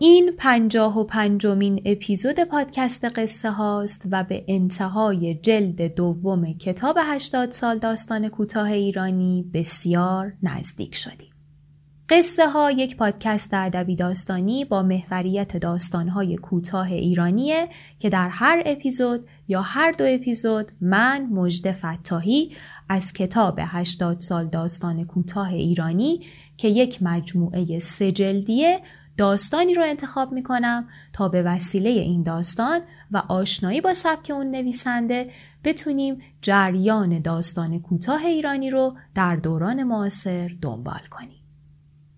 این 0.00 0.32
پنجاه 0.38 0.98
و 0.98 1.04
پنجمین 1.04 1.82
اپیزود 1.84 2.40
پادکست 2.40 3.04
قصه 3.04 3.50
هاست 3.50 4.02
و 4.10 4.24
به 4.24 4.44
انتهای 4.48 5.34
جلد 5.34 5.94
دوم 5.94 6.52
کتاب 6.52 6.98
هشتاد 7.02 7.50
سال 7.50 7.78
داستان 7.78 8.28
کوتاه 8.28 8.72
ایرانی 8.72 9.50
بسیار 9.54 10.32
نزدیک 10.42 10.94
شدیم. 10.94 11.30
قصه 12.08 12.48
ها 12.48 12.70
یک 12.70 12.96
پادکست 12.96 13.54
ادبی 13.54 13.96
داستانی 13.96 14.64
با 14.64 14.82
محوریت 14.82 15.56
داستانهای 15.56 16.36
کوتاه 16.36 16.92
ایرانیه 16.92 17.68
که 17.98 18.08
در 18.08 18.28
هر 18.28 18.62
اپیزود 18.66 19.26
یا 19.48 19.62
هر 19.62 19.92
دو 19.92 20.04
اپیزود 20.08 20.72
من 20.80 21.26
مجد 21.26 21.72
فتاحی 21.72 22.52
از 22.88 23.12
کتاب 23.12 23.58
80 23.62 24.20
سال 24.20 24.46
داستان 24.46 25.04
کوتاه 25.04 25.52
ایرانی 25.52 26.20
که 26.56 26.68
یک 26.68 26.98
مجموعه 27.02 27.78
سجلدیه 27.78 28.80
داستانی 29.18 29.74
رو 29.74 29.82
انتخاب 29.82 30.32
می 30.32 30.42
کنم 30.42 30.88
تا 31.12 31.28
به 31.28 31.42
وسیله 31.42 31.90
این 31.90 32.22
داستان 32.22 32.80
و 33.10 33.22
آشنایی 33.28 33.80
با 33.80 33.94
سبک 33.94 34.30
اون 34.30 34.50
نویسنده 34.50 35.30
بتونیم 35.64 36.22
جریان 36.42 37.18
داستان 37.18 37.80
کوتاه 37.80 38.24
ایرانی 38.24 38.70
رو 38.70 38.96
در 39.14 39.36
دوران 39.36 39.82
معاصر 39.82 40.50
دنبال 40.62 41.00
کنیم. 41.10 41.42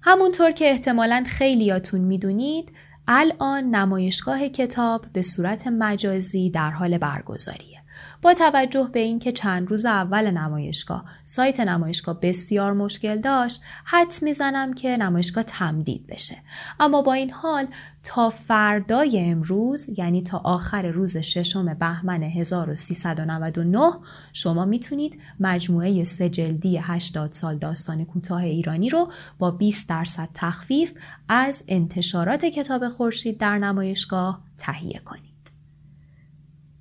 همونطور 0.03 0.51
که 0.51 0.71
احتمالا 0.71 1.25
خیلیاتون 1.27 2.01
می‌دونید 2.01 2.73
الان 3.09 3.65
نمایشگاه 3.65 4.49
کتاب 4.49 5.07
به 5.13 5.23
صورت 5.23 5.67
مجازی 5.67 6.51
در 6.51 6.71
حال 6.71 6.99
برگزاریه. 6.99 7.80
با 8.23 8.35
توجه 8.35 8.91
به 8.93 9.01
اینکه 9.01 9.33
چند 9.33 9.71
روز 9.71 9.85
اول 9.85 10.31
نمایشگاه 10.31 11.05
سایت 11.25 11.61
نمایشگاه 11.61 12.21
بسیار 12.21 12.73
مشکل 12.73 13.19
داشت 13.19 13.61
حد 13.85 14.15
می‌زنم 14.23 14.75
که 14.75 14.97
نمایشگاه 14.97 15.45
تمدید 15.45 16.07
بشه 16.07 16.37
اما 16.81 17.03
با 17.03 17.13
این 17.13 17.31
حال 17.31 17.67
تا 18.03 18.31
فردای 18.31 19.31
امروز 19.31 19.99
یعنی 19.99 20.23
تا 20.23 20.39
آخر 20.39 20.83
روز 20.83 21.17
ششم 21.17 21.75
بهمن 21.75 22.23
1399 22.23 23.93
شما 24.33 24.65
می‌تونید 24.65 25.21
مجموعه 25.41 26.05
سجلدی 26.05 26.79
80 26.79 27.33
سال 27.33 27.59
داستان 27.59 28.05
کوتاه 28.05 28.43
ایرانی 28.43 28.89
رو 28.89 29.13
با 29.39 29.51
20 29.51 29.89
درصد 29.89 30.29
تخفیف 30.35 30.93
از 31.29 31.65
انتشارات 31.69 32.45
کتاب 32.45 32.89
خورشید 32.89 33.39
در 33.39 33.59
نمایشگاه 33.59 34.41
تهیه 34.59 35.01
کنید. 35.05 35.30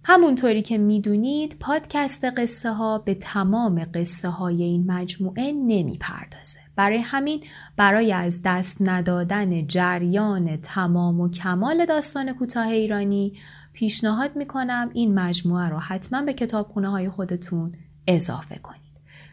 همونطوری 0.03 0.61
که 0.61 0.77
می‌دونید 0.77 1.55
پادکست 1.59 2.25
قصه 2.25 2.71
ها 2.73 2.97
به 2.97 3.13
تمام 3.13 3.83
قصه 3.93 4.29
های 4.29 4.63
این 4.63 4.91
مجموعه 4.91 5.51
نمی 5.51 5.97
پردازه. 5.97 6.59
برای 6.75 6.97
همین 6.97 7.43
برای 7.77 8.13
از 8.13 8.41
دست 8.45 8.77
ندادن 8.79 9.67
جریان 9.67 10.57
تمام 10.57 11.19
و 11.19 11.29
کمال 11.29 11.85
داستان 11.85 12.33
کوتاه 12.33 12.67
ایرانی 12.67 13.33
پیشنهاد 13.73 14.35
می‌کنم 14.35 14.89
این 14.93 15.19
مجموعه 15.19 15.69
رو 15.69 15.79
حتما 15.79 16.21
به 16.21 16.33
کتابخونه 16.33 16.89
های 16.89 17.09
خودتون 17.09 17.73
اضافه 18.07 18.57
کنید. 18.57 18.88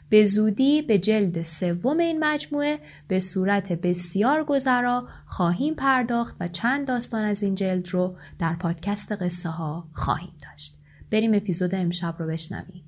به 0.09 0.25
زودی 0.25 0.83
به 0.83 0.99
جلد 0.99 1.43
سوم 1.43 1.99
این 1.99 2.25
مجموعه 2.25 2.79
به 3.09 3.21
صورت 3.21 3.73
بسیار 3.73 4.45
گذرا 4.45 5.09
خواهیم 5.27 5.75
پرداخت 5.75 6.37
و 6.41 6.49
چند 6.49 6.89
داستان 6.89 7.25
از 7.25 7.43
این 7.43 7.55
جلد 7.55 7.89
رو 7.89 8.17
در 8.39 8.57
پادکست 8.57 9.13
قصه 9.13 9.49
ها 9.49 9.89
خواهیم 9.93 10.35
داشت. 10.43 10.79
بریم 11.11 11.35
اپیزود 11.35 11.75
امشب 11.75 12.15
رو 12.19 12.27
بشنویم. 12.27 12.86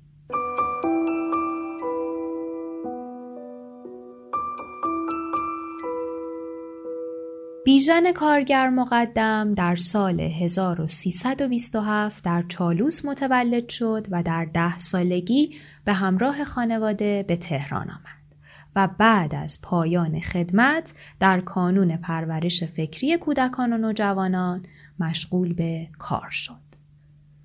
بیژن 7.69 8.11
کارگر 8.11 8.69
مقدم 8.69 9.53
در 9.53 9.75
سال 9.75 10.19
1327 10.19 12.23
در 12.23 12.43
چالوس 12.47 13.05
متولد 13.05 13.69
شد 13.69 14.07
و 14.11 14.23
در 14.23 14.45
ده 14.45 14.79
سالگی 14.79 15.55
به 15.85 15.93
همراه 15.93 16.43
خانواده 16.43 17.25
به 17.27 17.35
تهران 17.35 17.89
آمد 17.89 18.35
و 18.75 18.89
بعد 18.97 19.35
از 19.35 19.59
پایان 19.61 20.19
خدمت 20.19 20.93
در 21.19 21.39
کانون 21.39 21.97
پرورش 21.97 22.63
فکری 22.63 23.17
کودکان 23.17 23.73
و 23.73 23.77
نوجوانان 23.77 24.65
مشغول 24.99 25.53
به 25.53 25.87
کار 25.99 26.29
شد. 26.31 26.69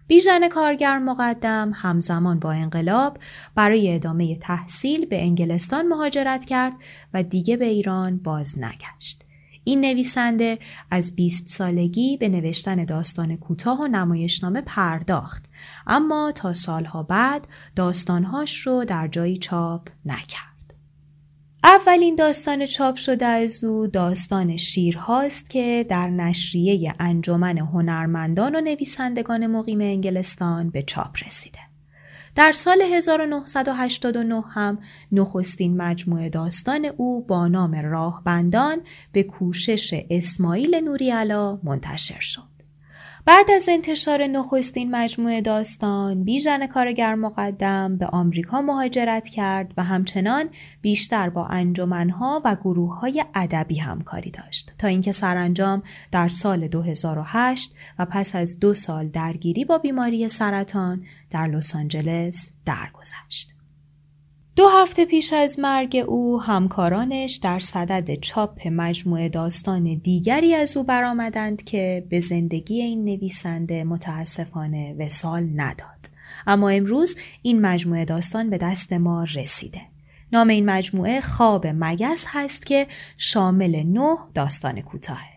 بیژن 0.07 0.49
کارگر 0.49 0.99
مقدم 0.99 1.73
همزمان 1.75 2.39
با 2.39 2.53
انقلاب 2.53 3.19
برای 3.55 3.95
ادامه 3.95 4.37
تحصیل 4.37 5.07
به 5.07 5.23
انگلستان 5.23 5.89
مهاجرت 5.89 6.45
کرد 6.45 6.75
و 7.15 7.23
دیگه 7.23 7.57
به 7.57 7.67
ایران 7.67 8.19
باز 8.19 8.59
نگشت. 8.59 9.24
این 9.65 9.81
نویسنده 9.81 10.59
از 10.91 11.15
20 11.17 11.49
سالگی 11.49 12.17
به 12.17 12.29
نوشتن 12.29 12.85
داستان 12.85 13.37
کوتاه 13.37 13.81
و 13.81 13.87
نمایشنامه 13.87 14.61
پرداخت 14.61 15.45
اما 15.87 16.33
تا 16.35 16.53
سالها 16.53 17.03
بعد 17.03 17.49
داستانهاش 17.77 18.59
رو 18.59 18.85
در 18.85 19.09
جایی 19.09 19.37
چاپ 19.37 19.89
نکرد. 20.05 20.75
اولین 21.65 22.15
داستان 22.15 22.67
چاپ 22.67 22.97
شده 22.97 23.27
از 23.27 23.65
او 23.65 23.87
داستان 23.87 24.57
شیرهاست 24.57 25.51
که 25.51 25.87
در 25.89 26.11
نشریه 26.11 26.93
انجمن 27.01 27.59
هنرمندان 27.59 28.55
و 28.55 28.61
نویسندگان 28.61 29.47
مقیم 29.47 29.81
انگلستان 29.81 30.71
به 30.71 30.83
چاپ 30.83 31.17
رسیده. 31.27 31.74
در 32.35 32.53
سال 32.53 32.83
1989 32.83 34.45
هم 34.51 34.79
نخستین 35.13 35.77
مجموعه 35.77 36.29
داستان 36.29 36.85
او 36.97 37.27
با 37.27 37.49
نام 37.49 37.75
راهبندان 37.75 38.83
به 39.13 39.23
کوشش 39.23 39.95
اسماعیل 40.11 40.75
نوریالا 40.75 41.61
منتشر 41.63 42.21
شد. 42.21 42.54
بعد 43.27 43.51
از 43.51 43.69
انتشار 43.69 44.27
نخستین 44.27 44.91
مجموعه 44.91 45.41
داستان 45.41 46.25
بیژن 46.25 46.67
کارگر 46.67 47.15
مقدم 47.15 47.97
به 47.97 48.07
آمریکا 48.07 48.61
مهاجرت 48.61 49.29
کرد 49.29 49.75
و 49.77 49.85
همچنان 49.85 50.51
بیشتر 50.83 51.31
با 51.31 51.47
انجمنها 51.47 52.43
و 52.45 52.57
گروه 52.57 52.99
های 52.99 53.25
ادبی 53.35 53.79
همکاری 53.79 54.31
داشت 54.31 54.73
تا 54.79 54.89
اینکه 54.89 55.13
سرانجام 55.13 55.83
در 56.13 56.29
سال 56.29 56.69
2008 56.69 57.75
و 57.99 58.07
پس 58.07 58.35
از 58.35 58.61
دو 58.61 58.75
سال 58.75 59.09
درگیری 59.09 59.65
با 59.65 59.79
بیماری 59.79 60.29
سرطان 60.29 61.05
در 61.31 61.47
لس 61.47 61.77
آنجلس 61.77 62.51
درگذشت. 62.67 63.54
دو 64.57 64.69
هفته 64.69 65.05
پیش 65.05 65.33
از 65.33 65.59
مرگ 65.59 66.05
او 66.07 66.43
همکارانش 66.43 67.35
در 67.35 67.61
صدد 67.61 68.15
چاپ 68.21 68.69
مجموعه 68.69 69.29
داستان 69.29 69.95
دیگری 69.95 70.55
از 70.55 70.77
او 70.77 70.85
برآمدند 70.85 71.65
که 71.65 72.07
به 72.09 72.21
زندگی 72.21 72.83
این 72.83 73.05
نویسنده 73.05 73.85
متاسفانه 73.85 74.95
وسال 74.99 75.49
نداد. 75.57 76.11
اما 76.47 76.69
امروز 76.69 77.17
این 77.43 77.61
مجموعه 77.61 78.05
داستان 78.05 78.51
به 78.51 78.59
دست 78.59 78.93
ما 78.93 79.25
رسیده. 79.35 79.81
نام 80.33 80.49
این 80.49 80.71
مجموعه 80.71 81.21
خواب 81.21 81.67
مگس 81.67 82.25
هست 82.29 82.67
که 82.67 82.87
شامل 83.19 83.83
نه 83.87 84.17
داستان 84.35 84.81
کوتاهه. 84.81 85.34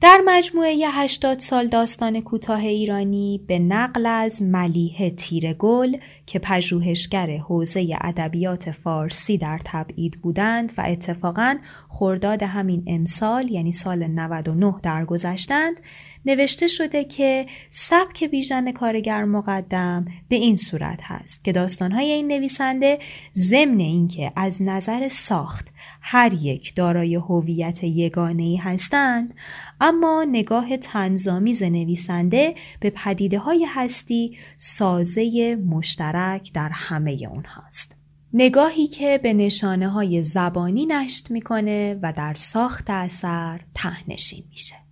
در 0.00 0.22
مجموعه 0.26 0.88
80 0.88 1.38
سال 1.38 1.68
داستان 1.68 2.20
کوتاه 2.20 2.60
ایرانی 2.60 3.40
به 3.46 3.58
نقل 3.58 4.06
از 4.06 4.42
ملیه 4.42 5.10
تیرگل 5.10 5.96
که 6.26 6.38
پژوهشگر 6.38 7.30
حوزه 7.36 7.96
ادبیات 8.00 8.70
فارسی 8.70 9.38
در 9.38 9.60
تبعید 9.64 10.20
بودند 10.22 10.72
و 10.78 10.84
اتفاقا 10.86 11.56
خرداد 11.88 12.42
همین 12.42 12.84
امسال 12.86 13.50
یعنی 13.50 13.72
سال 13.72 14.06
99 14.06 14.74
درگذشتند 14.82 15.80
نوشته 16.26 16.66
شده 16.66 17.04
که 17.04 17.46
سبک 17.70 18.24
بیژن 18.24 18.72
کارگر 18.72 19.24
مقدم 19.24 20.04
به 20.28 20.36
این 20.36 20.56
صورت 20.56 21.00
هست 21.02 21.44
که 21.44 21.52
داستانهای 21.52 22.10
این 22.10 22.28
نویسنده 22.28 22.98
ضمن 23.34 23.80
اینکه 23.80 24.32
از 24.36 24.62
نظر 24.62 25.08
ساخت 25.08 25.68
هر 26.00 26.34
یک 26.34 26.74
دارای 26.74 27.14
هویت 27.14 27.84
یگانه 27.84 28.42
ای 28.42 28.56
هستند 28.56 29.34
اما 29.80 30.26
نگاه 30.28 30.76
تنظامیز 30.76 31.62
نویسنده 31.62 32.54
به 32.80 32.90
پدیده 32.90 33.38
های 33.38 33.66
هستی 33.68 34.36
سازه 34.58 35.56
مشترک 35.56 36.52
در 36.52 36.70
همه 36.72 37.28
اونهاست 37.30 37.96
نگاهی 38.32 38.86
که 38.86 39.20
به 39.22 39.34
نشانه 39.34 39.88
های 39.88 40.22
زبانی 40.22 40.86
نشت 40.86 41.30
می‌کنه 41.30 41.98
و 42.02 42.12
در 42.12 42.34
ساخت 42.34 42.90
اثر 42.90 43.60
تهنشین 43.74 44.44
میشه. 44.50 44.87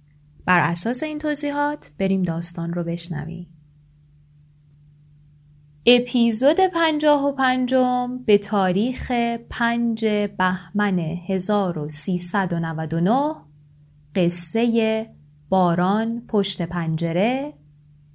بر 0.47 0.61
اساس 0.61 1.03
این 1.03 1.19
توضیحات 1.19 1.91
بریم 1.99 2.23
داستان 2.23 2.73
رو 2.73 2.85
بشنویم. 2.85 3.47
اپیزود 5.87 6.57
پنجاه 6.75 7.25
و 7.25 7.33
پنجم 7.33 8.19
به 8.27 8.39
تاریخ 8.39 9.11
پنج 9.51 10.05
بهمن 10.39 10.99
1399 10.99 13.35
قصه 14.15 15.07
باران 15.49 16.27
پشت 16.29 16.63
پنجره 16.63 17.55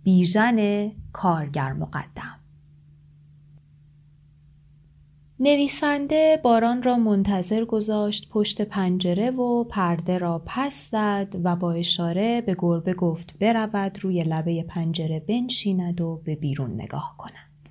بیژن 0.04 0.90
کارگر 1.14 1.74
مقدم 1.74 2.41
نویسنده 5.44 6.40
باران 6.44 6.84
را 6.84 6.98
منتظر 6.98 7.66
گذاشت 7.66 8.30
پشت 8.30 8.62
پنجره 8.62 9.32
و 9.32 9.64
پرده 9.64 10.18
را 10.18 10.44
پس 10.46 10.90
زد 10.92 11.36
و 11.44 11.56
با 11.56 11.72
اشاره 11.72 12.42
به 12.42 12.56
گربه 12.60 12.94
گفت 12.94 13.40
برود 13.40 14.00
روی 14.02 14.24
لبه 14.24 14.64
پنجره 14.64 15.20
بنشیند 15.20 16.02
و 16.02 16.22
به 16.26 16.36
بیرون 16.36 16.74
نگاه 16.74 17.16
کند. 17.18 17.70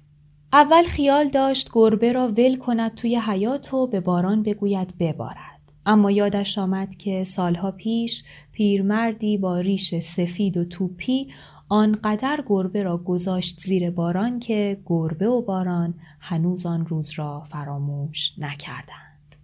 اول 0.53 0.83
خیال 0.83 1.29
داشت 1.29 1.71
گربه 1.73 2.13
را 2.13 2.29
ول 2.29 2.57
کند 2.57 2.95
توی 2.95 3.17
حیات 3.17 3.75
و 3.75 3.87
به 3.87 4.01
باران 4.01 4.43
بگوید 4.43 4.95
ببارد. 4.99 5.73
اما 5.87 6.11
یادش 6.11 6.59
آمد 6.59 6.97
که 6.97 7.25
سالها 7.25 7.71
پیش 7.71 8.25
پیرمردی 8.53 9.39
با 9.39 9.61
ریش 9.61 9.95
سفید 9.95 10.57
و 10.57 10.65
توپی 10.65 11.29
آنقدر 11.73 12.45
گربه 12.47 12.83
را 12.83 12.99
گذاشت 12.99 13.61
زیر 13.61 13.91
باران 13.91 14.41
که 14.41 14.83
گربه 14.87 15.29
و 15.29 15.43
باران 15.43 15.95
هنوز 16.21 16.67
آن 16.67 16.87
روز 16.87 17.11
را 17.11 17.45
فراموش 17.51 18.39
نکردند. 18.39 19.37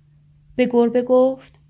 به 0.57 0.69
گربه 0.73 1.03
گفت 1.03 1.61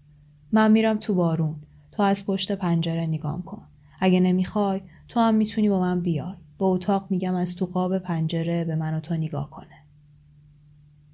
من 0.53 0.73
میرم 0.73 0.99
تو 0.99 1.15
بارون 1.15 1.57
تو 1.93 2.03
از 2.03 2.27
پشت 2.27 2.53
پنجره 2.53 3.07
نگام 3.07 3.43
کن. 3.43 3.63
اگه 4.01 4.21
نمی‌خوای 4.21 4.81
تو 5.09 5.21
هم 5.21 5.35
می‌تونی 5.35 5.69
با 5.69 5.81
من 5.81 6.01
بیای. 6.01 6.35
به 6.59 6.65
اتاق 6.65 7.11
میگم 7.11 7.35
از 7.35 7.57
تو 7.57 7.67
قاب 7.67 7.99
پنجره 7.99 8.65
به 8.65 8.75
من 8.75 8.95
و 8.95 9.01
تو 9.01 9.15
نگاه 9.15 9.51
کنه. 9.51 9.85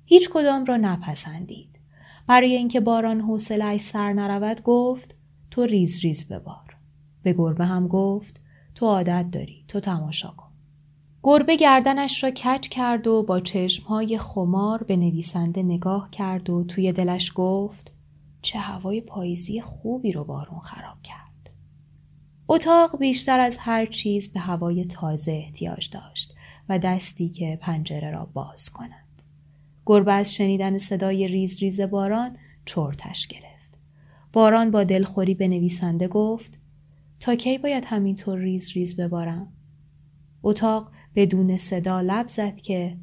هیچ 0.05 0.31
کدام 0.31 0.65
را 0.65 0.77
نپسندید. 0.77 1.79
برای 2.27 2.57
اینکه 2.57 2.81
باران 2.81 3.21
حوصلهاش 3.21 3.81
سر 3.81 4.13
نرود 4.13 4.63
گفت 4.63 5.15
تو 5.51 5.63
ریز 5.63 6.01
ریز 6.01 6.29
ببار. 6.29 6.77
به 7.23 7.33
گربه 7.33 7.67
هم 7.67 7.89
گفت 7.89 8.41
تو 8.75 8.87
عادت 8.87 9.31
داری 9.31 9.65
تو 9.69 9.81
تماشا 9.81 10.29
کن 10.37 10.53
گربه 11.23 11.57
گردنش 11.57 12.25
را 12.25 12.31
کج 12.31 12.69
کرد 12.69 13.07
و 13.07 13.23
با 13.23 13.41
چشمهای 13.41 14.19
خمار 14.19 14.83
به 14.83 14.97
نویسنده 14.97 15.63
نگاه 15.63 16.11
کرد 16.11 16.51
و 16.51 16.65
توی 16.65 16.93
دلش 16.93 17.33
گفت 17.35 17.91
چه 18.43 18.59
هوای 18.59 19.01
پاییزی 19.01 19.61
خوبی 19.61 20.13
رو 20.13 20.25
بارون 20.25 20.61
خراب 20.61 21.03
کرد. 21.03 21.51
اتاق 22.49 22.99
بیشتر 22.99 23.41
از 23.41 23.57
هر 23.61 23.87
چیز 23.87 24.33
به 24.33 24.41
هوای 24.41 24.85
تازه 24.85 25.33
احتیاج 25.33 25.91
داشت 25.91 26.35
و 26.69 26.79
دستی 26.79 27.29
که 27.29 27.59
پنجره 27.61 28.11
را 28.11 28.29
باز 28.33 28.71
کند. 28.71 29.23
گربه 29.87 30.13
از 30.13 30.35
شنیدن 30.35 30.79
صدای 30.79 31.29
ریز 31.29 31.59
ریز 31.59 31.81
باران 31.81 32.37
چرتش 32.65 33.27
گرفت. 33.27 33.79
باران 34.33 34.71
با 34.71 34.85
دلخوری 34.85 35.35
به 35.35 35.49
نویسنده 35.49 36.09
گفت 36.09 36.59
تا 37.23 37.35
کی 37.35 37.59
باید 37.59 37.85
همینطور 37.85 38.39
ریز 38.39 38.73
ریز 38.73 39.01
ببارم؟ 39.01 39.53
اتاق 40.43 40.93
بدون 41.15 41.57
صدا 41.57 42.01
لب 42.01 42.29
زد 42.29 42.61
که 42.61 42.99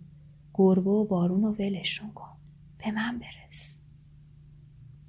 گربه 0.53 0.89
و 0.89 1.05
بارون 1.05 1.43
رو 1.43 1.51
ولشون 1.51 2.11
کن. 2.13 2.37
به 2.77 2.91
من 2.91 3.19
برس. 3.19 3.79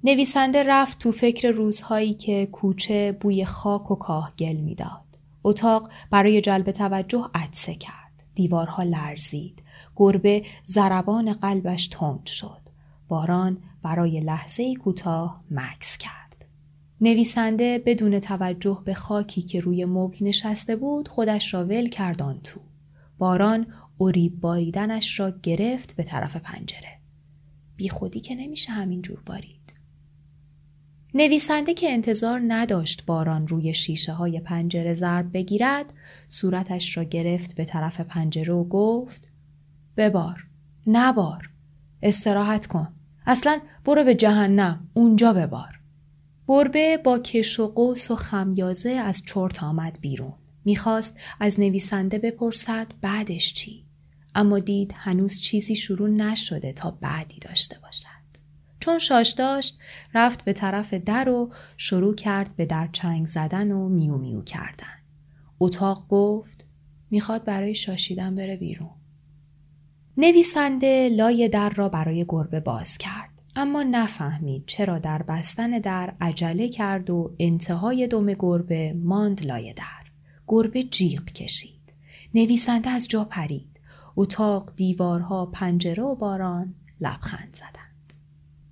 نویسنده 0.03 0.63
رفت 0.63 0.99
تو 0.99 1.11
فکر 1.11 1.51
روزهایی 1.51 2.13
که 2.13 2.45
کوچه 2.45 3.17
بوی 3.21 3.45
خاک 3.45 3.91
و 3.91 3.95
کاهگل 3.95 4.55
می‌داد. 4.55 5.19
اتاق 5.43 5.91
برای 6.11 6.41
جلب 6.41 6.71
توجه 6.71 7.29
عطسه 7.33 7.75
کرد. 7.75 8.23
دیوارها 8.35 8.83
لرزید. 8.83 9.63
گربه 9.95 10.45
زربان 10.65 11.33
قلبش 11.33 11.87
تند 11.87 12.25
شد. 12.25 12.61
باران 13.07 13.57
برای 13.83 14.19
لحظه 14.19 14.75
کوتاه 14.75 15.43
مکس 15.51 15.97
کرد. 15.97 16.20
نویسنده 17.03 17.83
بدون 17.85 18.19
توجه 18.19 18.81
به 18.85 18.93
خاکی 18.93 19.41
که 19.41 19.59
روی 19.59 19.85
مبل 19.85 20.17
نشسته 20.21 20.75
بود 20.75 21.07
خودش 21.07 21.53
را 21.53 21.65
ول 21.65 21.89
کردان 21.89 22.39
تو. 22.41 22.59
باران 23.17 23.67
اریب 23.99 24.39
باریدنش 24.39 25.19
را 25.19 25.33
گرفت 25.43 25.95
به 25.95 26.03
طرف 26.03 26.35
پنجره. 26.35 26.99
بی 27.75 27.89
خودی 27.89 28.19
که 28.19 28.35
نمیشه 28.35 28.71
همینجور 28.71 29.21
بارید. 29.25 29.73
نویسنده 31.13 31.73
که 31.73 31.89
انتظار 31.89 32.41
نداشت 32.47 33.05
باران 33.05 33.47
روی 33.47 33.73
شیشه 33.73 34.13
های 34.13 34.39
پنجره 34.39 34.93
ضرب 34.93 35.33
بگیرد 35.33 35.93
صورتش 36.27 36.97
را 36.97 37.03
گرفت 37.03 37.55
به 37.55 37.65
طرف 37.65 38.01
پنجره 38.01 38.53
و 38.53 38.63
گفت 38.63 39.31
ببار 39.97 40.47
نبار 40.87 41.49
استراحت 42.03 42.65
کن 42.65 42.87
اصلا 43.25 43.59
برو 43.85 44.03
به 44.03 44.15
جهنم 44.15 44.89
اونجا 44.93 45.33
ببار 45.33 45.80
گربه 46.51 46.97
با 46.97 47.19
کش 47.19 47.59
و 47.59 47.67
قوس 47.67 48.11
و 48.11 48.15
خمیازه 48.15 48.89
از 48.89 49.23
چرت 49.25 49.63
آمد 49.63 49.97
بیرون. 50.01 50.33
می‌خواست 50.65 51.15
از 51.39 51.59
نویسنده 51.59 52.19
بپرسد 52.19 52.87
بعدش 53.01 53.53
چی؟ 53.53 53.85
اما 54.35 54.59
دید 54.59 54.93
هنوز 54.97 55.39
چیزی 55.39 55.75
شروع 55.75 56.09
نشده 56.09 56.73
تا 56.73 56.91
بعدی 56.91 57.39
داشته 57.39 57.79
باشد. 57.79 58.07
چون 58.79 58.99
شاش 58.99 59.29
داشت 59.29 59.79
رفت 60.13 60.45
به 60.45 60.53
طرف 60.53 60.93
در 60.93 61.29
و 61.29 61.53
شروع 61.77 62.15
کرد 62.15 62.55
به 62.55 62.65
در 62.65 62.89
چنگ 62.91 63.25
زدن 63.25 63.71
و 63.71 63.89
میو 63.89 64.17
میو 64.17 64.41
کردن. 64.41 64.97
اتاق 65.59 66.07
گفت 66.07 66.65
می‌خواد 67.11 67.43
برای 67.43 67.75
شاشیدن 67.75 68.35
بره 68.35 68.57
بیرون. 68.57 68.95
نویسنده 70.17 71.09
لای 71.09 71.49
در 71.49 71.69
را 71.69 71.89
برای 71.89 72.25
گربه 72.29 72.59
باز 72.59 72.97
کرد. 72.97 73.30
اما 73.55 73.83
نفهمید 73.83 74.63
چرا 74.67 74.99
در 74.99 75.21
بستن 75.21 75.69
در 75.69 76.13
عجله 76.21 76.69
کرد 76.69 77.09
و 77.09 77.35
انتهای 77.39 78.07
دم 78.07 78.33
گربه 78.33 78.93
ماند 79.03 79.45
لای 79.45 79.73
در. 79.73 80.11
گربه 80.47 80.83
جیغ 80.83 81.25
کشید. 81.25 81.93
نویسنده 82.33 82.89
از 82.89 83.07
جا 83.07 83.23
پرید. 83.23 83.79
اتاق، 84.15 84.73
دیوارها، 84.75 85.45
پنجره 85.45 86.03
و 86.03 86.15
باران 86.15 86.75
لبخند 87.01 87.53
زدند. 87.53 88.13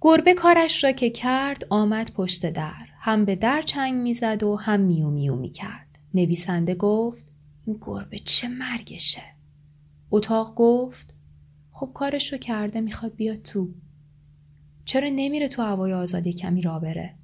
گربه 0.02 0.34
کارش 0.34 0.84
را 0.84 0.92
که 0.92 1.10
کرد 1.10 1.66
آمد 1.70 2.12
پشت 2.12 2.50
در. 2.50 2.86
هم 3.00 3.26
به 3.26 3.36
در 3.36 3.62
چنگ 3.62 4.02
می‌زد 4.02 4.44
و 4.44 4.56
هم 4.56 4.80
میو 4.80 5.10
میو 5.10 5.36
می 5.36 5.50
کرد. 5.50 6.00
نویسنده 6.14 6.76
گفت 6.76 7.24
این 7.66 7.78
گربه 7.82 8.20
چه 8.20 8.48
مرگشه؟ 8.48 9.22
اتاق 10.12 10.56
گفت 10.56 11.14
خب 11.72 11.92
کارش 11.94 12.34
رو 12.34 12.40
کرده 12.40 12.82
می‌خواد 12.82 13.16
بیاد 13.16 13.42
تو. 13.42 13.70
چرا 14.90 15.10
نمیره 15.10 15.48
تو 15.48 15.62
هوای 15.62 15.94
آزادی 15.94 16.34
کمی 16.34 16.62
را 16.62 16.80
بره؟ 16.80 17.16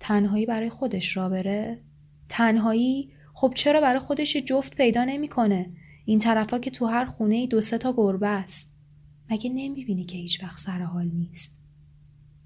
تنهایی 0.00 0.46
برای 0.46 0.70
خودش 0.70 1.16
را 1.16 1.28
بره؟ 1.28 1.82
تنهایی 2.28 3.12
خب 3.34 3.52
چرا 3.54 3.80
برای 3.80 3.98
خودش 3.98 4.36
جفت 4.36 4.74
پیدا 4.74 5.04
نمی‌کنه؟ 5.04 5.70
این 6.04 6.18
طرفا 6.18 6.58
که 6.58 6.70
تو 6.70 6.86
هر 6.86 7.04
خونه 7.04 7.36
ای 7.36 7.46
دو 7.46 7.60
سه 7.60 7.78
تا 7.78 7.94
گربه 7.96 8.28
است. 8.28 8.72
مگه 9.30 9.50
نمی‌بینی 9.50 10.04
که 10.04 10.16
هیچ 10.16 10.42
وقت 10.42 10.58
سر 10.58 10.80
حال 10.80 11.06
نیست؟ 11.06 11.60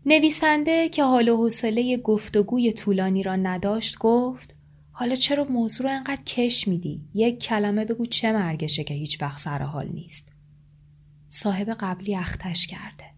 نویسنده 0.06 0.88
که 0.88 1.04
حال 1.04 1.28
و 1.28 1.36
حوصله 1.36 1.96
گفتگوی 1.96 2.72
طولانی 2.72 3.22
را 3.22 3.36
نداشت 3.36 3.98
گفت 3.98 4.54
حالا 4.92 5.14
چرا 5.14 5.44
موضوع 5.44 5.86
رو 5.86 5.92
انقدر 5.92 6.22
کش 6.22 6.68
میدی؟ 6.68 7.08
یک 7.14 7.42
کلمه 7.42 7.84
بگو 7.84 8.06
چه 8.06 8.32
مرگشه 8.32 8.84
که 8.84 8.94
هیچ 8.94 9.22
وقت 9.22 9.38
سر 9.40 9.62
حال 9.62 9.88
نیست. 9.88 10.32
صاحب 11.28 11.76
قبلی 11.80 12.16
اختش 12.16 12.66
کرده. 12.66 13.12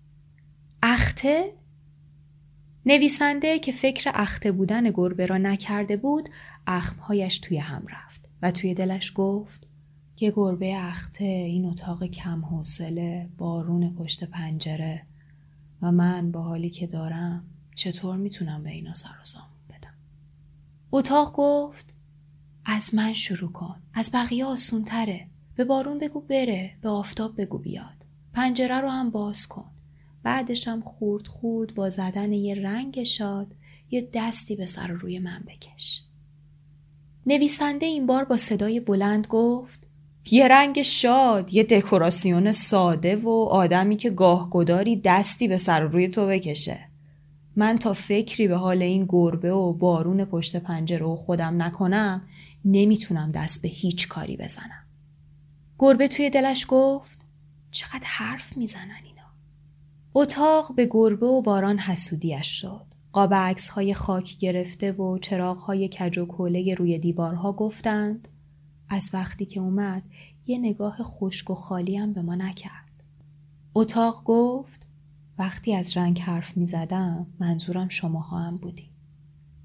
اخته؟ 1.14 1.52
نویسنده 2.86 3.58
که 3.58 3.72
فکر 3.72 4.10
اخته 4.14 4.52
بودن 4.52 4.90
گربه 4.90 5.26
را 5.26 5.38
نکرده 5.38 5.96
بود 5.96 6.28
اخمهایش 6.66 7.38
توی 7.38 7.58
هم 7.58 7.86
رفت 7.86 8.28
و 8.42 8.50
توی 8.50 8.74
دلش 8.74 9.12
گفت 9.14 9.66
یه 10.20 10.32
گربه 10.36 10.76
اخته 10.76 11.24
این 11.24 11.66
اتاق 11.66 12.04
کم 12.04 12.44
حوصله 12.44 13.28
بارون 13.38 13.94
پشت 13.94 14.24
پنجره 14.24 15.06
و 15.82 15.92
من 15.92 16.32
با 16.32 16.42
حالی 16.42 16.70
که 16.70 16.86
دارم 16.86 17.44
چطور 17.74 18.16
می‌تونم 18.16 18.62
به 18.62 18.70
اینا 18.70 18.94
سر 18.94 19.14
بدم 19.70 19.94
اتاق 20.92 21.32
گفت 21.36 21.94
از 22.64 22.94
من 22.94 23.12
شروع 23.12 23.52
کن 23.52 23.82
از 23.92 24.10
بقیه 24.14 24.44
آسون 24.44 24.84
تره 24.84 25.28
به 25.54 25.64
بارون 25.64 25.98
بگو 25.98 26.20
بره 26.20 26.78
به 26.82 26.88
آفتاب 26.88 27.40
بگو 27.40 27.58
بیاد 27.58 28.06
پنجره 28.32 28.80
رو 28.80 28.88
هم 28.88 29.10
باز 29.10 29.46
کن 29.46 29.73
بعدش 30.24 30.68
هم 30.68 30.80
خورد 30.80 31.26
خورد 31.26 31.74
با 31.74 31.88
زدن 31.88 32.32
یه 32.32 32.54
رنگ 32.54 33.02
شاد 33.02 33.54
یه 33.90 34.08
دستی 34.12 34.56
به 34.56 34.66
سر 34.66 34.86
روی 34.86 35.18
من 35.18 35.44
بکش. 35.48 36.02
نویسنده 37.26 37.86
این 37.86 38.06
بار 38.06 38.24
با 38.24 38.36
صدای 38.36 38.80
بلند 38.80 39.26
گفت 39.26 39.86
یه 40.30 40.48
رنگ 40.48 40.82
شاد 40.82 41.54
یه 41.54 41.62
دکوراسیون 41.62 42.52
ساده 42.52 43.16
و 43.16 43.28
آدمی 43.50 43.96
که 43.96 44.10
گاهگداری 44.10 44.96
دستی 44.96 45.48
به 45.48 45.56
سر 45.56 45.80
روی 45.80 46.08
تو 46.08 46.26
بکشه. 46.26 46.88
من 47.56 47.78
تا 47.78 47.92
فکری 47.92 48.48
به 48.48 48.56
حال 48.56 48.82
این 48.82 49.06
گربه 49.08 49.52
و 49.52 49.72
بارون 49.72 50.24
پشت 50.24 50.56
پنجره 50.56 51.06
و 51.06 51.16
خودم 51.16 51.62
نکنم 51.62 52.28
نمی‌تونم 52.64 53.30
دست 53.30 53.62
به 53.62 53.68
هیچ 53.68 54.08
کاری 54.08 54.36
بزنم. 54.36 54.86
گربه 55.78 56.08
توی 56.08 56.30
دلش 56.30 56.66
گفت 56.68 57.18
چقدر 57.70 58.04
حرف 58.04 58.56
می‌زنن 58.56 59.04
اتاق 60.16 60.74
به 60.74 60.88
گربه 60.90 61.26
و 61.26 61.42
باران 61.42 61.78
حسودیش 61.78 62.46
شد 62.46 62.86
قاب 63.12 63.32
های 63.72 63.94
خاک 63.94 64.38
گرفته 64.38 64.92
و 64.92 65.18
چراغ 65.18 65.56
های 65.56 65.88
کج 65.88 66.18
و 66.18 66.26
کوله 66.26 66.74
روی 66.74 66.98
دیوارها 66.98 67.52
گفتند 67.52 68.28
از 68.88 69.10
وقتی 69.12 69.46
که 69.46 69.60
اومد 69.60 70.02
یه 70.46 70.58
نگاه 70.58 70.96
خشک 71.02 71.50
و 71.50 71.54
خالی 71.54 71.96
هم 71.96 72.12
به 72.12 72.22
ما 72.22 72.34
نکرد. 72.34 72.90
اتاق 73.74 74.22
گفت 74.24 74.86
وقتی 75.38 75.74
از 75.74 75.96
رنگ 75.96 76.18
حرف 76.18 76.56
می 76.56 76.66
زدم 76.66 77.26
منظورم 77.40 77.88
شماها 77.88 78.38
هم 78.38 78.56
بودی. 78.56 78.90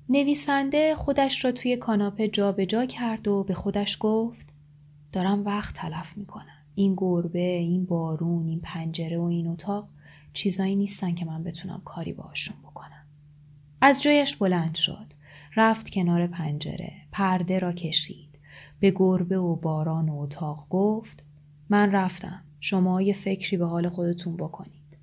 نویسنده 0.10 0.96
خودش 0.96 1.46
را 1.46 1.52
توی 1.52 1.78
کاناپه 1.78 2.28
جابجا 2.28 2.86
کرد 2.86 3.28
و 3.28 3.44
به 3.44 3.54
خودش 3.54 3.98
گفت 4.00 4.54
دارم 5.12 5.46
وقت 5.46 5.76
تلف 5.76 6.14
کنم. 6.28 6.66
این 6.76 6.94
گربه، 6.98 7.40
این 7.40 7.86
بارون، 7.86 8.48
این 8.48 8.60
پنجره 8.60 9.20
و 9.20 9.24
این 9.24 9.48
اتاق 9.48 9.90
چیزایی 10.34 10.76
نیستن 10.76 11.16
که 11.16 11.26
من 11.26 11.44
بتونم 11.44 11.82
کاری 11.86 12.14
باشون 12.14 12.58
بکنم. 12.64 13.06
از 13.82 14.04
جایش 14.04 14.36
بلند 14.36 14.76
شد. 14.76 15.14
رفت 15.56 15.90
کنار 15.90 16.28
پنجره. 16.28 16.94
پرده 17.12 17.60
را 17.60 17.74
کشید. 17.74 18.40
به 18.80 18.94
گربه 18.96 19.38
و 19.38 19.56
باران 19.56 20.10
و 20.10 20.20
اتاق 20.20 20.68
گفت 20.70 21.24
من 21.70 21.92
رفتم. 21.92 22.44
شما 22.60 23.02
یه 23.02 23.14
فکری 23.14 23.58
به 23.58 23.66
حال 23.66 23.90
خودتون 23.90 24.38
بکنید. 24.38 24.98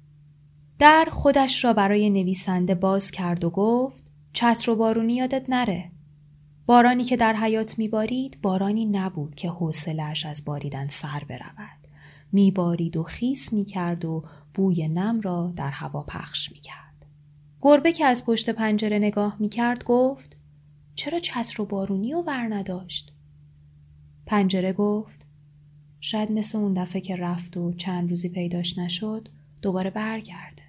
در 0.79 1.09
خودش 1.11 1.65
را 1.65 1.73
برای 1.73 2.11
نویسنده 2.11 2.75
باز 2.75 3.11
کرد 3.11 3.45
و 3.45 3.51
گفت 3.51 4.13
چتر 4.33 4.71
و 4.71 4.77
بارونی 4.77 5.15
یادت 5.15 5.45
نره. 5.49 5.93
بارانی 6.67 7.05
که 7.05 7.17
در 7.17 7.37
حیات 7.37 7.79
میبارید 7.79 8.41
بارانی 8.43 8.87
نبود 8.87 9.35
که 9.35 9.49
حوصلش 9.49 10.27
از 10.27 10.45
باریدن 10.45 10.89
سر 10.89 11.23
برود. 11.29 11.76
میبارید 12.33 12.97
و 12.97 13.03
خیس 13.03 13.53
می‌کرد 13.53 14.05
و 14.05 14.25
بوی 14.55 14.89
نم 14.89 15.21
را 15.21 15.53
در 15.57 15.71
هوا 15.71 16.03
پخش 16.03 16.53
می‌کرد. 16.53 17.07
گربه 17.61 17.93
که 17.93 18.05
از 18.05 18.27
پشت 18.27 18.51
پنجره 18.51 18.99
نگاه 18.99 19.37
می‌کرد 19.41 19.85
گفت 19.85 20.37
چرا 20.95 21.19
چتر 21.19 21.63
و 21.63 21.67
بارونی 21.67 22.15
و 22.15 22.23
ور 22.23 22.55
نداشت؟ 22.55 23.13
پنجره 24.27 24.73
گفت 24.73 25.27
شاید 26.01 26.33
مثل 26.33 26.59
اون 26.59 26.75
دفعه 26.75 27.01
که 27.01 27.17
رفت 27.17 27.57
و 27.57 27.73
چند 27.73 28.11
روزی 28.11 28.29
پیداش 28.29 28.79
نشد 28.79 29.29
دوباره 29.63 29.91
برگرده. 29.91 30.63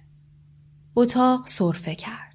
اتاق 0.96 1.46
صرفه 1.46 1.94
کرد. 1.94 2.34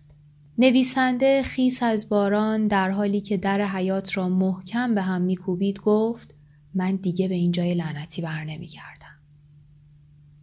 نویسنده 0.58 1.44
خیس 1.44 1.84
از 1.84 2.10
باران 2.10 2.68
در 2.68 2.92
حالی 2.92 3.22
که 3.22 3.38
در 3.38 3.62
حیات 3.62 4.18
را 4.18 4.30
محکم 4.30 4.96
به 4.96 5.02
هم 5.02 5.22
میکوبید 5.22 5.80
گفت 5.80 6.34
من 6.74 6.96
دیگه 6.96 7.28
به 7.28 7.36
اینجای 7.36 7.74
لعنتی 7.74 8.22
بر 8.22 8.44
نمیگردم. 8.44 9.03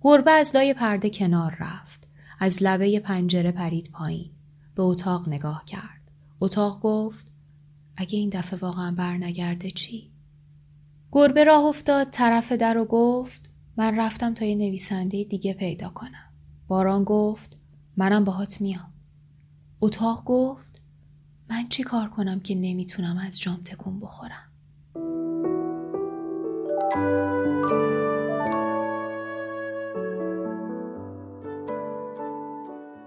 گربه 0.00 0.30
از 0.30 0.56
لای 0.56 0.74
پرده 0.74 1.10
کنار 1.10 1.56
رفت. 1.60 2.06
از 2.38 2.62
لبه 2.62 3.00
پنجره 3.00 3.52
پرید 3.52 3.90
پایین. 3.90 4.30
به 4.74 4.82
اتاق 4.82 5.28
نگاه 5.28 5.64
کرد. 5.66 6.10
اتاق 6.40 6.80
گفت 6.80 7.26
اگه 7.96 8.18
این 8.18 8.28
دفعه 8.28 8.58
واقعا 8.58 8.90
بر 8.90 9.16
نگرده 9.16 9.70
چی؟ 9.70 10.10
گربه 11.12 11.44
راه 11.44 11.64
افتاد 11.64 12.10
طرف 12.10 12.52
در 12.52 12.78
و 12.78 12.84
گفت 12.84 13.50
من 13.76 13.98
رفتم 13.98 14.34
تا 14.34 14.44
یه 14.44 14.54
نویسنده 14.54 15.24
دیگه 15.24 15.54
پیدا 15.54 15.88
کنم. 15.88 16.32
باران 16.68 17.04
گفت 17.04 17.56
منم 17.96 18.24
باهات 18.24 18.60
میام. 18.60 18.92
اتاق 19.80 20.24
گفت 20.24 20.82
من 21.50 21.68
چی 21.68 21.82
کار 21.82 22.10
کنم 22.10 22.40
که 22.40 22.54
نمی‌تونم 22.54 23.18
از 23.18 23.40
جام 23.40 23.60
تکون 23.64 24.00
بخورم 24.00 24.50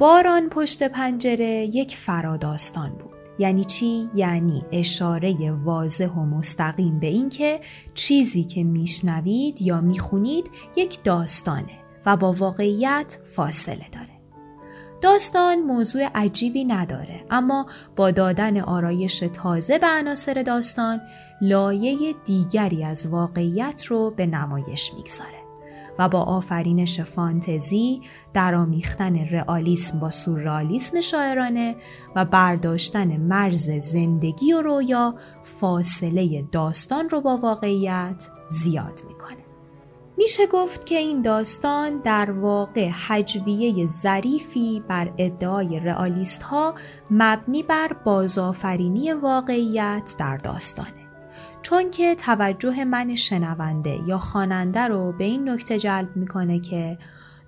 باران 0.04 0.50
پشت 0.50 0.84
پنجره 0.84 1.46
یک 1.46 1.98
فراداستان 1.98 2.90
بود 2.90 3.14
یعنی 3.40 3.64
چی؟ 3.64 4.10
یعنی 4.16 4.64
اشاره 4.72 5.52
واضح 5.52 6.08
و 6.08 6.26
مستقیم 6.26 7.00
به 7.00 7.08
اینکه 7.08 7.62
چیزی 7.94 8.44
که 8.44 8.64
میشنوید 8.64 9.62
یا 9.62 9.82
می‌خونید 9.82 10.52
یک 10.76 11.04
داستانه 11.04 11.80
و 12.06 12.18
با 12.18 12.34
واقعیت 12.34 13.18
فاصله 13.36 13.86
داره. 13.92 14.22
داستان 15.02 15.60
موضوع 15.60 16.10
عجیبی 16.16 16.66
نداره 16.66 17.26
اما 17.30 17.66
با 17.96 18.12
دادن 18.12 18.60
آرایش 18.60 19.20
تازه 19.20 19.78
به 19.80 19.88
عناصر 19.88 20.44
داستان 20.46 21.02
لایه 21.42 22.14
دیگری 22.26 22.84
از 22.84 23.08
واقعیت 23.08 23.84
رو 23.86 24.12
به 24.12 24.26
نمایش 24.26 24.92
می‌گذاره 24.94 25.43
و 26.00 26.10
با 26.10 26.22
آفرینش 26.22 27.00
فانتزی 27.00 28.02
درآمیختن 28.34 29.16
رئالیسم 29.18 30.00
با 30.00 30.12
سورئالیسم 30.12 31.02
شاعرانه 31.02 31.76
و 32.16 32.26
برداشتن 32.26 33.18
مرز 33.18 33.70
زندگی 33.70 34.54
و 34.54 34.62
رویا 34.62 35.16
فاصله 35.44 36.42
داستان 36.52 37.10
رو 37.10 37.22
با 37.22 37.38
واقعیت 37.38 38.30
زیاد 38.50 39.02
می‌کنه. 39.08 39.44
میشه 40.18 40.48
گفت 40.48 40.86
که 40.86 40.98
این 40.98 41.22
داستان 41.22 42.02
در 42.02 42.32
واقع 42.32 42.90
حجویه 42.90 43.88
ظریفی 43.88 44.84
بر 44.88 45.14
ادعای 45.18 45.80
رئالیست 45.80 46.44
ها 46.44 46.74
مبنی 47.12 47.64
بر 47.64 47.94
بازآفرینی 48.06 49.14
واقعیت 49.14 50.16
در 50.20 50.38
داستانه. 50.38 51.03
چون 51.64 51.92
که 51.92 52.16
توجه 52.16 52.86
من 52.86 53.16
شنونده 53.16 54.00
یا 54.08 54.18
خواننده 54.18 54.80
رو 54.80 55.14
به 55.18 55.24
این 55.24 55.50
نکته 55.50 55.80
جلب 55.80 56.16
می‌کنه 56.16 56.60
که 56.60 56.98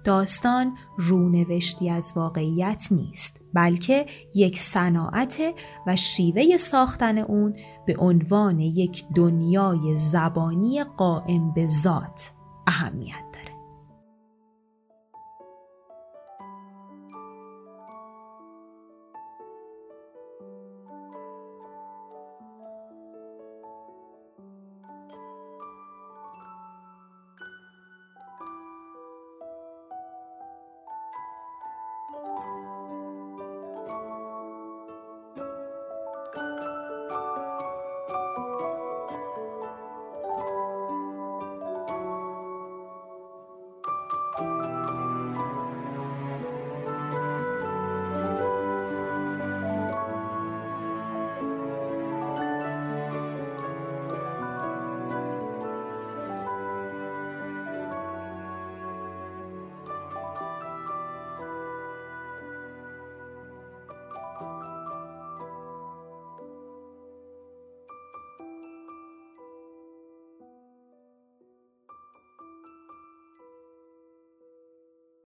داستان 0.03 0.77
رونوشتی 0.97 1.89
از 1.89 2.13
واقعیت 2.15 2.87
نیست 2.91 3.41
بلکه 3.53 4.05
یک 4.35 4.59
صناعت 4.59 5.41
و 5.87 5.95
شیوه 5.95 6.57
ساختن 6.57 7.17
اون 7.17 7.55
به 7.85 7.95
عنوان 7.97 8.59
یک 8.59 9.05
دنیای 9.15 9.97
زبانی 9.97 10.83
قائم 10.83 11.53
به 11.53 11.65
ذات 11.65 12.31
اهمیت. 12.67 13.24